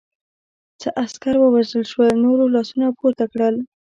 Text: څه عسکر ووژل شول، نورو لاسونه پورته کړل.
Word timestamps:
څه 0.81 0.89
عسکر 1.03 1.35
ووژل 1.39 1.83
شول، 1.91 2.09
نورو 2.23 2.43
لاسونه 2.55 2.87
پورته 2.99 3.25
کړل. 3.31 3.55